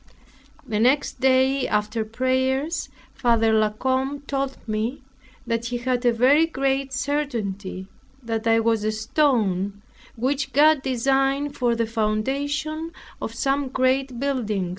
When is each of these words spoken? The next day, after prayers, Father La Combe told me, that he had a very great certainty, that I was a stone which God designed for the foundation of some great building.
The 0.67 0.79
next 0.79 1.19
day, 1.19 1.67
after 1.67 2.03
prayers, 2.03 2.89
Father 3.13 3.53
La 3.53 3.69
Combe 3.69 4.21
told 4.21 4.57
me, 4.67 5.03
that 5.45 5.65
he 5.67 5.77
had 5.77 6.03
a 6.07 6.11
very 6.11 6.47
great 6.47 6.91
certainty, 6.91 7.87
that 8.23 8.47
I 8.47 8.59
was 8.61 8.83
a 8.83 8.91
stone 8.91 9.83
which 10.15 10.53
God 10.53 10.81
designed 10.81 11.55
for 11.55 11.75
the 11.75 11.85
foundation 11.85 12.91
of 13.21 13.35
some 13.35 13.67
great 13.67 14.19
building. 14.19 14.69